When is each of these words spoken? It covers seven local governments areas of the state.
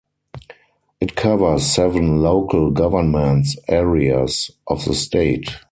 It 0.99 1.15
covers 1.15 1.63
seven 1.63 2.23
local 2.23 2.71
governments 2.71 3.55
areas 3.69 4.49
of 4.65 4.83
the 4.85 4.95
state. 4.95 5.51